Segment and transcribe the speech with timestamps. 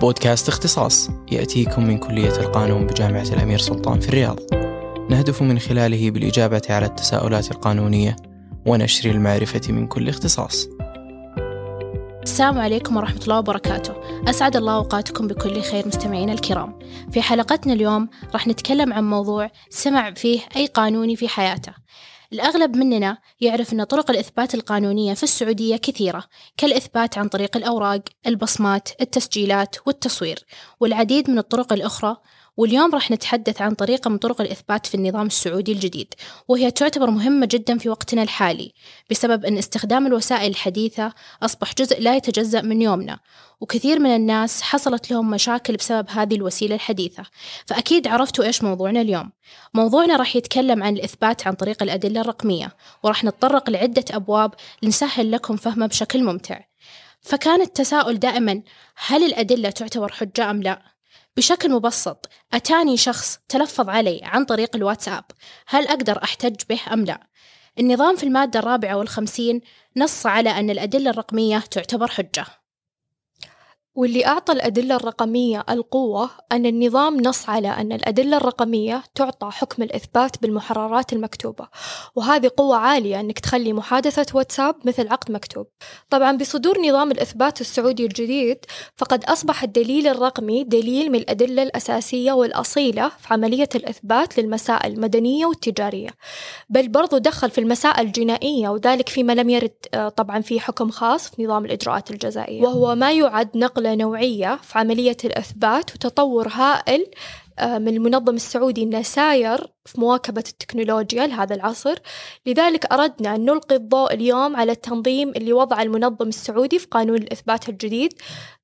[0.00, 1.10] بودكاست اختصاص.
[1.32, 4.38] يأتيكم من كلية القانون بجامعة الأمير سلطان في الرياض.
[5.10, 8.16] نهدف من خلاله بالإجابة على التساؤلات القانونية
[8.66, 10.68] ونشر المعرفة من كل اختصاص.
[12.22, 13.94] السلام عليكم ورحمة الله وبركاته.
[14.28, 16.78] أسعد الله أوقاتكم بكل خير مستمعينا الكرام.
[17.12, 21.72] في حلقتنا اليوم راح نتكلم عن موضوع سمع فيه أي قانوني في حياته.
[22.32, 26.24] الأغلب مننا يعرف أن طرق الإثبات القانونية في السعودية كثيرة
[26.56, 30.44] كالإثبات عن طريق الأوراق، البصمات، التسجيلات والتصوير
[30.80, 32.16] والعديد من الطرق الأخرى.
[32.56, 36.14] واليوم راح نتحدث عن طريقة من طرق الإثبات في النظام السعودي الجديد
[36.48, 38.72] وهي تعتبر مهمة جدا في وقتنا الحالي
[39.10, 43.18] بسبب أن استخدام الوسائل الحديثة أصبح جزء لا يتجزأ من يومنا
[43.60, 47.22] وكثير من الناس حصلت لهم مشاكل بسبب هذه الوسيلة الحديثة.
[47.66, 49.32] فأكيد عرفتوا إيش موضوعنا اليوم.
[49.74, 55.56] موضوعنا راح يتكلم عن الإثبات عن طريق الأدلة الرقمية وراح نتطرق لعدة أبواب لنسهل لكم
[55.56, 56.60] فهمه بشكل ممتع.
[57.20, 58.62] فكان التساؤل دائما
[59.06, 60.82] هل الأدلة تعتبر حجة أم لا؟
[61.36, 62.28] بشكل مبسط.
[62.52, 65.24] أتاني شخص تلفظ علي عن طريق الواتساب.
[65.66, 67.20] هل أقدر أحتج به أم لا؟
[67.78, 69.60] النظام في المادة الرابعة والخمسين
[69.96, 72.59] نص على أن الأدلة الرقمية تعتبر حجة.
[74.00, 80.42] واللي أعطى الأدلة الرقمية القوة أن النظام نص على أن الأدلة الرقمية تعطى حكم الإثبات
[80.42, 81.68] بالمحررات المكتوبة.
[82.16, 85.66] وهذه قوة عالية أنك تخلي محادثة واتساب مثل عقد مكتوب.
[86.10, 88.58] طبعا بصدور نظام الإثبات السعودي الجديد
[88.96, 96.10] فقد أصبح الدليل الرقمي دليل من الأدلة الأساسية والأصيلة في عملية الإثبات للمسائل المدنية والتجارية.
[96.68, 101.28] بل برضو دخل في المسائل الجنائية وذلك فيما لم يرد آه، طبعا في حكم خاص
[101.30, 102.62] في نظام الإجراءات الجزائية.
[102.62, 103.50] وهو ما يعد
[103.94, 107.06] نوعية في عملية الإثبات وتطور هائل
[107.58, 111.98] آه، من المنظم السعودي أنه ساير في مواكبة التكنولوجيا لهذا العصر.
[112.46, 117.68] لذلك أردنا أن نلقي الضوء اليوم على التنظيم اللي وضع المنظم السعودي في قانون الإثبات
[117.68, 118.12] الجديد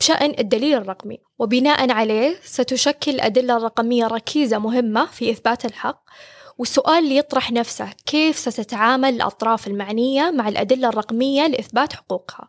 [0.00, 1.18] بشأن الدليل الرقمي.
[1.38, 6.04] وبناء عليه ستشكل الأدلة الرقمية ركيزة مهمة في إثبات الحق.
[6.58, 12.48] والسؤال اللي يطرح نفسه كيف ستتعامل الأطراف المعنية مع الأدلة الرقمية لإثبات حقوقها؟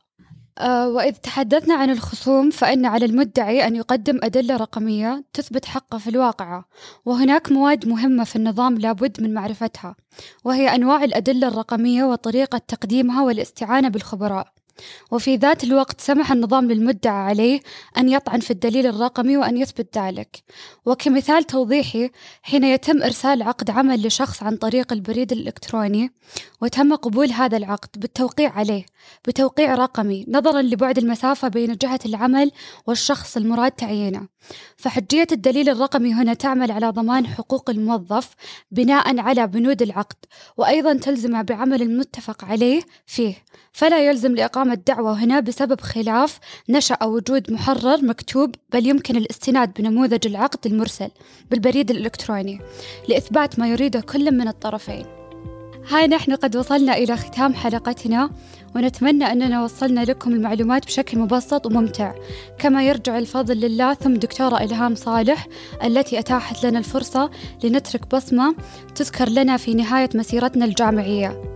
[0.60, 6.66] وإذ تحدثنا عن الخصوم فإن على المدعي أن يقدم أدلة رقمية تثبت حقه في الواقعة
[7.06, 9.96] وهناك مواد مهمة في النظام لابد من معرفتها
[10.44, 14.54] وهي أنواع الأدلة الرقمية وطريقة تقديمها والاستعانة بالخبراء.
[15.12, 17.60] وفي ذات الوقت سمح النظام للمدعى عليه
[17.98, 20.44] أن يطعن في الدليل الرقمي وأن يثبت ذلك.
[20.86, 22.12] وكمثال توضيحي
[22.42, 26.12] حين يتم إرسال عقد عمل لشخص عن طريق البريد الإلكتروني
[26.62, 28.86] وتم قبول هذا العقد بالتوقيع عليه
[29.28, 32.52] بتوقيع رقمي نظرا لبعد المسافة بين جهة العمل
[32.88, 34.28] والشخص المراد تعيينه.
[34.78, 38.30] فحجية الدليل الرقمي هنا تعمل على ضمان حقوق الموظف
[38.72, 40.16] بناء على بنود العقد
[40.58, 43.36] وأيضا تلزمه بعمل المتفق عليه فيه
[43.72, 46.40] فلا يلزم لإقامة دعوة هنا بسبب خلاف
[46.70, 51.10] نشأ وجود محرر مكتوب بل يمكن الاستناد بنموذج العقد المرسل
[51.52, 52.60] بالبريد الإلكتروني
[53.10, 55.06] لإثبات ما يريده كل من الطرفين.
[55.90, 58.30] هاي نحن قد وصلنا إلى ختام حلقتنا
[58.76, 62.14] ونتمنى أننا وصلنا لكم المعلومات بشكل مبسط وممتع.
[62.58, 65.48] كما يرجع الفضل لله ثم دكتورة إلهام صالح
[65.84, 67.32] التي أتاحت لنا الفرصة
[67.64, 68.56] لنترك بصمة
[68.96, 71.51] تذكر لنا في نهاية مسيرتنا الجامعية.